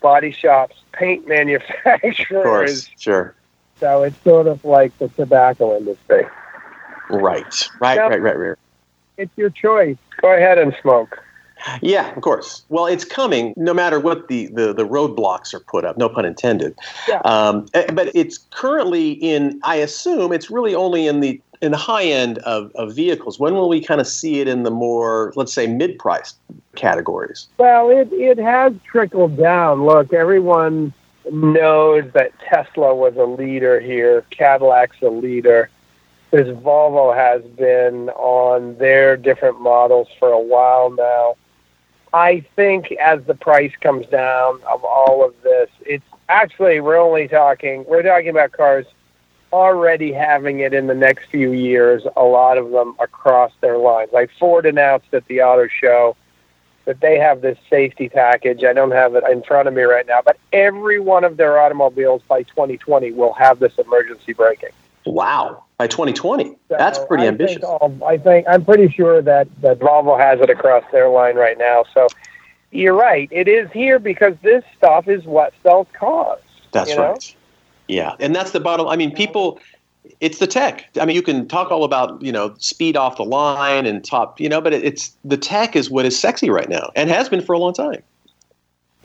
[0.00, 2.20] body shops, paint manufacturers.
[2.30, 3.35] Of course, sure.
[3.78, 6.26] So it's sort of like the tobacco industry.
[7.10, 8.58] Right, right, now, right, right, right.
[9.16, 9.96] It's your choice.
[10.20, 11.22] Go ahead and smoke.
[11.80, 12.64] Yeah, of course.
[12.68, 16.24] Well, it's coming no matter what the, the, the roadblocks are put up, no pun
[16.24, 16.76] intended.
[17.08, 17.20] Yeah.
[17.24, 21.78] Um, eh, but it's currently in, I assume, it's really only in the in the
[21.78, 23.40] high end of, of vehicles.
[23.40, 26.36] When will we kind of see it in the more, let's say, mid priced
[26.74, 27.48] categories?
[27.56, 29.86] Well, it, it has trickled down.
[29.86, 30.92] Look, everyone
[31.32, 35.70] knows that Tesla was a leader here, Cadillac's a leader.
[36.30, 41.36] This Volvo has been on their different models for a while now.
[42.12, 47.28] I think as the price comes down of all of this, it's actually we're only
[47.28, 48.86] talking we're talking about cars
[49.52, 52.02] already having it in the next few years.
[52.16, 54.10] A lot of them across their lines.
[54.12, 56.16] Like Ford announced at the auto show
[56.86, 58.64] that they have this safety package.
[58.64, 61.58] I don't have it in front of me right now, but every one of their
[61.58, 64.70] automobiles by 2020 will have this emergency braking.
[65.04, 66.44] Wow by 2020.
[66.44, 67.62] So That's pretty I ambitious.
[67.62, 71.58] Think, I think I'm pretty sure that that Volvo has it across their line right
[71.58, 71.84] now.
[71.92, 72.08] So
[72.70, 73.28] you're right.
[73.30, 76.40] It is here because this stuff is what sells cars.
[76.72, 77.14] That's right.
[77.14, 77.40] Know?
[77.88, 78.88] Yeah, and that's the bottom.
[78.88, 79.60] I mean, people.
[80.20, 80.88] It's the tech.
[81.00, 84.40] I mean, you can talk all about you know speed off the line and top,
[84.40, 87.42] you know, but it's the tech is what is sexy right now and has been
[87.42, 88.02] for a long time.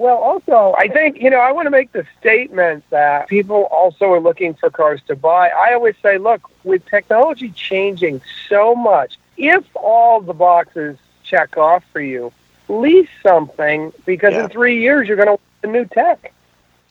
[0.01, 4.05] Well, also, I think, you know, I want to make the statement that people also
[4.05, 5.49] are looking for cars to buy.
[5.49, 11.83] I always say, look, with technology changing so much, if all the boxes check off
[11.93, 12.33] for you,
[12.67, 14.45] lease something because yeah.
[14.45, 16.33] in three years you're going to want the new tech.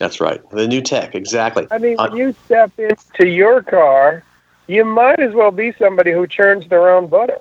[0.00, 0.40] That's right.
[0.50, 1.68] The new tech, exactly.
[1.70, 4.24] I mean, when uh, you step into your car,
[4.66, 7.38] you might as well be somebody who churns their own butter.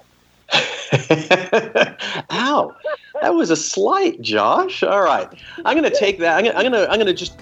[2.32, 2.76] Ow!
[3.22, 4.84] That was a slight, Josh.
[4.84, 5.30] All right,
[5.64, 6.38] I'm going to take that.
[6.38, 6.90] I'm going to.
[6.90, 7.40] I'm going to just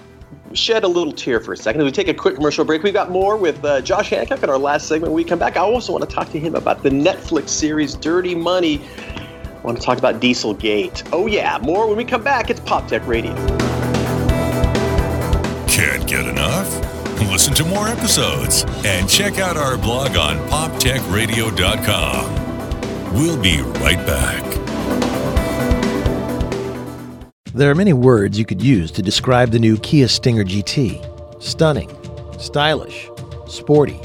[0.54, 1.80] shed a little tear for a second.
[1.80, 4.50] As we take a quick commercial break, we've got more with uh, Josh Hancock in
[4.50, 5.12] our last segment.
[5.12, 7.94] When we come back, I also want to talk to him about the Netflix series
[7.94, 8.80] Dirty Money.
[9.08, 11.08] I want to talk about Dieselgate.
[11.12, 12.50] Oh, yeah, more when we come back.
[12.50, 13.34] It's Pop Tech Radio.
[15.78, 16.68] Can't get enough?
[17.30, 23.14] Listen to more episodes and check out our blog on poptechradio.com.
[23.14, 24.42] We'll be right back.
[27.54, 31.00] There are many words you could use to describe the new Kia Stinger GT
[31.40, 31.96] stunning,
[32.40, 33.08] stylish,
[33.46, 34.00] sporty.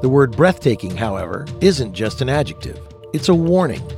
[0.00, 2.80] The word breathtaking, however, isn't just an adjective,
[3.12, 3.88] it's a warning.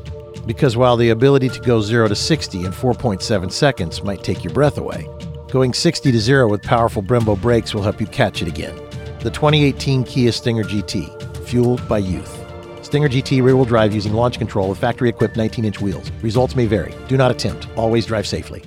[0.45, 4.53] Because while the ability to go 0 to 60 in 4.7 seconds might take your
[4.53, 5.09] breath away,
[5.55, 8.75] going 60 to 0 with powerful Brembo brakes will help you catch it again.
[9.21, 12.41] The 2018 Kia Stinger GT, fueled by youth.
[12.85, 16.11] Stinger GT rear wheel drive using launch control with factory equipped 19 inch wheels.
[16.23, 16.93] Results may vary.
[17.07, 17.69] Do not attempt.
[17.77, 18.65] Always drive safely.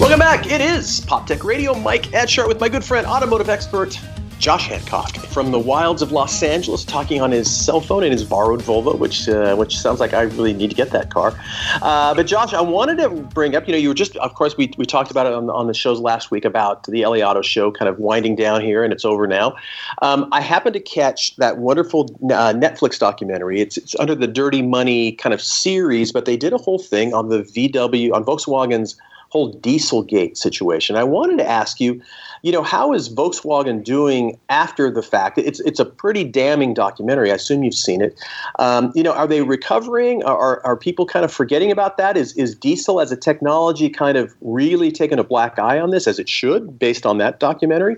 [0.00, 0.50] Welcome back.
[0.50, 1.74] It is Pop Tech Radio.
[1.74, 4.00] Mike Etchart with my good friend, automotive expert
[4.40, 8.24] Josh Hancock from the wilds of Los Angeles, talking on his cell phone in his
[8.24, 11.38] borrowed Volvo, which uh, which sounds like I really need to get that car.
[11.82, 14.56] Uh, but Josh, I wanted to bring up, you know, you were just, of course,
[14.56, 17.42] we, we talked about it on, on the shows last week about the LA Auto
[17.42, 19.56] Show kind of winding down here, and it's over now.
[20.00, 23.60] Um, I happened to catch that wonderful uh, Netflix documentary.
[23.60, 27.12] It's it's under the Dirty Money kind of series, but they did a whole thing
[27.12, 28.96] on the VW on Volkswagen's
[29.30, 30.96] whole Dieselgate situation.
[30.96, 32.02] I wanted to ask you,
[32.42, 35.38] you know, how is Volkswagen doing after the fact?
[35.38, 37.30] It's it's a pretty damning documentary.
[37.30, 38.18] I assume you've seen it.
[38.58, 40.24] Um, you know, are they recovering?
[40.24, 42.16] Are, are people kind of forgetting about that?
[42.16, 46.06] Is is diesel as a technology kind of really taking a black eye on this
[46.06, 47.96] as it should, based on that documentary?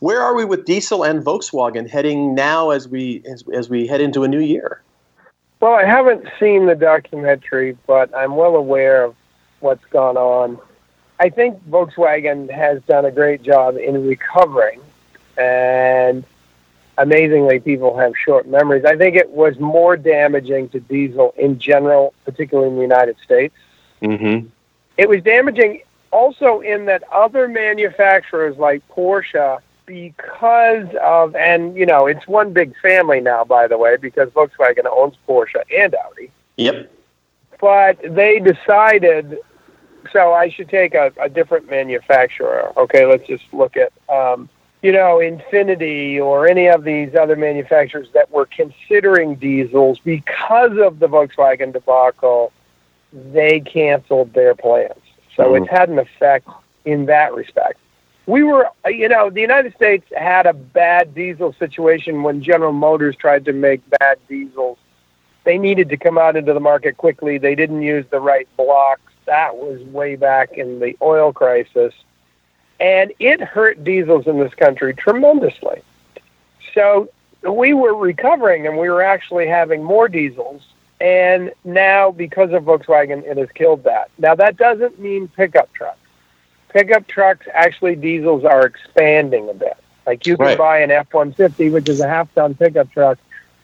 [0.00, 4.00] Where are we with diesel and Volkswagen heading now as we as, as we head
[4.00, 4.82] into a new year?
[5.60, 9.14] Well, I haven't seen the documentary, but I'm well aware of
[9.60, 10.58] what's gone on.
[11.18, 14.80] I think Volkswagen has done a great job in recovering,
[15.36, 16.24] and
[16.98, 18.84] amazingly, people have short memories.
[18.84, 23.54] I think it was more damaging to diesel in general, particularly in the United States.
[24.02, 24.48] Mm-hmm.
[24.98, 32.06] It was damaging also in that other manufacturers like Porsche, because of, and you know,
[32.06, 36.30] it's one big family now, by the way, because Volkswagen owns Porsche and Audi.
[36.56, 36.90] Yep.
[37.60, 39.38] But they decided
[40.12, 42.72] so I should take a, a different manufacturer.
[42.76, 44.48] Okay, let's just look at, um,
[44.82, 50.98] you know, Infiniti or any of these other manufacturers that were considering diesels because of
[50.98, 52.52] the Volkswagen debacle.
[53.12, 54.94] They canceled their plans,
[55.36, 55.64] so mm-hmm.
[55.64, 56.48] it's had an effect
[56.84, 57.78] in that respect.
[58.26, 63.16] We were, you know, the United States had a bad diesel situation when General Motors
[63.16, 64.78] tried to make bad diesels.
[65.44, 67.36] They needed to come out into the market quickly.
[67.36, 71.94] They didn't use the right blocks that was way back in the oil crisis.
[72.80, 75.82] And it hurt diesels in this country tremendously.
[76.74, 77.10] So
[77.42, 80.62] we were recovering and we were actually having more diesels.
[81.00, 84.10] And now, because of Volkswagen, it has killed that.
[84.18, 85.98] Now, that doesn't mean pickup trucks.
[86.68, 89.76] Pickup trucks, actually, diesels are expanding a bit.
[90.06, 90.58] Like you can right.
[90.58, 93.18] buy an F 150, which is a half ton pickup truck,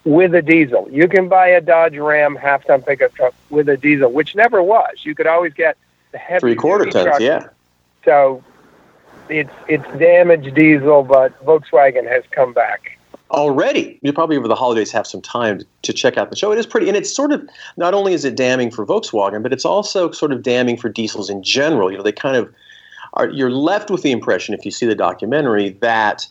[0.05, 0.88] with a diesel.
[0.90, 4.62] You can buy a Dodge Ram half ton pickup truck with a diesel, which never
[4.62, 5.05] was.
[5.05, 5.76] You could always get
[6.12, 7.20] the heavy three quarter tons, truck.
[7.20, 7.49] yeah.
[8.05, 8.42] So
[9.28, 12.99] it's it's damaged diesel, but Volkswagen has come back
[13.30, 13.99] already.
[14.03, 16.53] You probably over the holidays have some time to check out the show.
[16.53, 17.46] It is pretty, and it's sort of
[17.76, 21.28] not only is it damning for Volkswagen, but it's also sort of damning for diesels
[21.28, 21.90] in general.
[21.90, 22.53] You know, they kind of
[23.14, 23.28] are.
[23.28, 26.26] You're left with the impression, if you see the documentary, that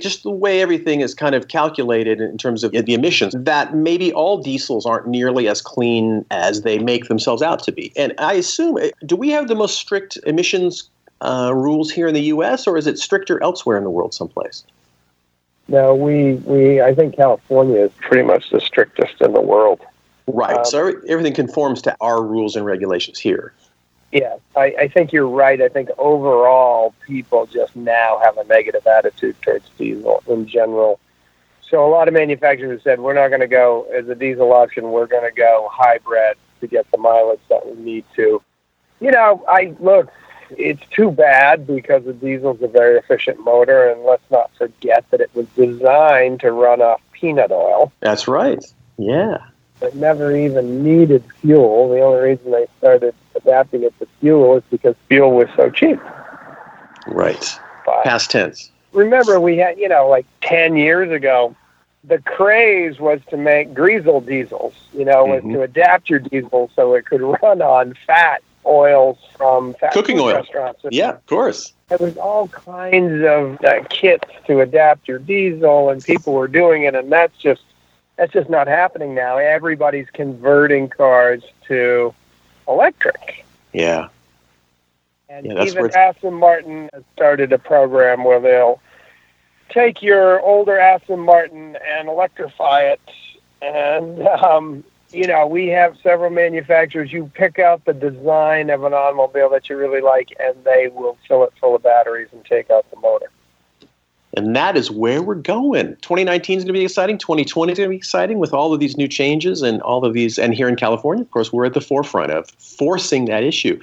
[0.00, 4.12] just the way everything is kind of calculated in terms of the emissions, that maybe
[4.12, 7.92] all diesels aren't nearly as clean as they make themselves out to be.
[7.96, 10.88] And I assume, eh, do we have the most strict emissions
[11.20, 14.64] uh, rules here in the U.S., or is it stricter elsewhere in the world someplace?
[15.68, 19.80] No, we, we I think California is pretty much the strictest in the world.
[20.26, 20.56] Right.
[20.56, 23.52] Um, so everything conforms to our rules and regulations here.
[24.14, 25.60] Yeah, I, I think you're right.
[25.60, 31.00] I think overall, people just now have a negative attitude towards diesel in general.
[31.68, 34.92] So a lot of manufacturers said we're not going to go as a diesel option.
[34.92, 38.40] We're going to go hybrid to get the mileage that we need to.
[39.00, 40.12] You know, I look.
[40.56, 45.22] It's too bad because the diesel's a very efficient motor, and let's not forget that
[45.22, 47.90] it was designed to run off peanut oil.
[47.98, 48.64] That's right.
[48.96, 49.38] Yeah.
[49.80, 51.88] It never even needed fuel.
[51.90, 56.00] The only reason they started adapting it to fuel is because fuel was so cheap.
[57.06, 57.58] Right.
[57.84, 58.70] But Past tense.
[58.92, 61.54] Remember, we had, you know, like 10 years ago,
[62.04, 65.42] the craze was to make greasel diesels, you know, Mhm.
[65.42, 70.20] was to adapt your diesel so it could run on fat oils from fast Cooking
[70.20, 70.34] oil.
[70.36, 70.80] restaurants.
[70.90, 71.72] Yeah, of course.
[71.88, 76.84] There was all kinds of uh, kits to adapt your diesel, and people were doing
[76.84, 77.62] it, and that's just
[78.16, 79.38] that's just not happening now.
[79.38, 82.14] Everybody's converting cars to
[82.68, 84.08] electric, Yeah.
[85.28, 88.80] and Yeah, even Aston Martin has started a program where they'll
[89.70, 93.00] take your older Aston Martin and electrify it,
[93.60, 97.12] and um, you know we have several manufacturers.
[97.12, 101.18] You pick out the design of an automobile that you really like, and they will
[101.26, 103.30] fill it full of batteries and take out the motor.
[104.36, 105.96] And that is where we're going.
[105.96, 107.18] 2019 is going to be exciting.
[107.18, 110.12] 2020 is going to be exciting with all of these new changes and all of
[110.12, 110.38] these.
[110.38, 113.78] And here in California, of course, we're at the forefront of forcing that issue.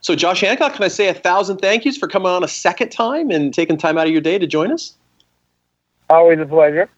[0.00, 2.88] So, Josh Hancock, can I say a thousand thank yous for coming on a second
[2.88, 4.94] time and taking time out of your day to join us?
[6.10, 6.90] Always a pleasure.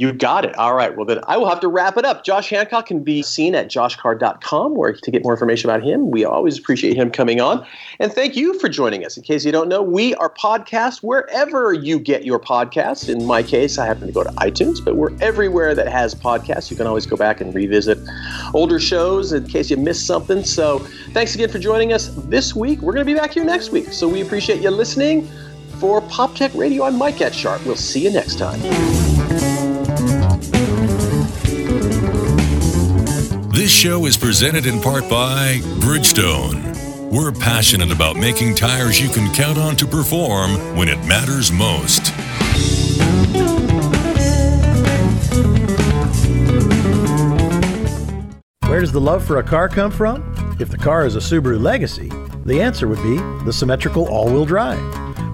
[0.00, 0.56] You got it.
[0.56, 0.96] All right.
[0.96, 2.24] Well, then I will have to wrap it up.
[2.24, 6.10] Josh Hancock can be seen at joshcard.com where to get more information about him.
[6.10, 7.66] We always appreciate him coming on.
[7.98, 9.18] And thank you for joining us.
[9.18, 13.10] In case you don't know, we are podcast wherever you get your podcasts.
[13.10, 16.70] In my case, I happen to go to iTunes, but we're everywhere that has podcasts.
[16.70, 17.98] You can always go back and revisit
[18.54, 20.44] older shows in case you missed something.
[20.44, 20.78] So
[21.12, 22.80] thanks again for joining us this week.
[22.80, 23.92] We're going to be back here next week.
[23.92, 25.28] So we appreciate you listening.
[25.78, 27.64] For Pop Tech Radio, I'm Mike Etchart.
[27.66, 28.60] We'll see you next time.
[33.70, 37.08] This show is presented in part by Bridgestone.
[37.08, 42.08] We're passionate about making tires you can count on to perform when it matters most.
[48.68, 50.56] Where does the love for a car come from?
[50.58, 52.10] If the car is a Subaru Legacy,
[52.44, 54.82] the answer would be the symmetrical all wheel drive.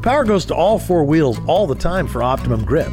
[0.02, 2.92] Power goes to all four wheels all the time for optimum grip.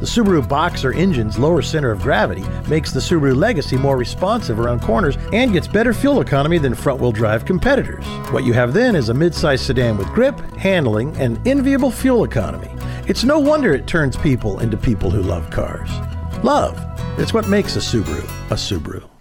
[0.00, 4.80] The Subaru Boxer engine's lower center of gravity makes the Subaru Legacy more responsive around
[4.80, 8.06] corners and gets better fuel economy than front wheel drive competitors.
[8.32, 12.70] What you have then is a midsize sedan with grip, handling, and enviable fuel economy.
[13.06, 15.90] It's no wonder it turns people into people who love cars.
[16.42, 16.82] Love,
[17.18, 19.19] it's what makes a Subaru a Subaru.